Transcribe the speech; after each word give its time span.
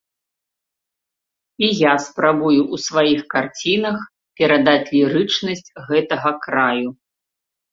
І 1.67 1.69
я 1.79 1.91
спрабую 2.05 2.57
ў 2.61 2.75
сваіх 2.87 3.21
карцінах 3.35 3.97
перадаць 4.41 4.89
лірычнасць 4.97 5.65
гэтага 5.91 6.29
краю. 6.49 6.89